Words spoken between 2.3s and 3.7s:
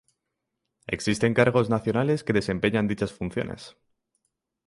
desempeñan dichas funciones.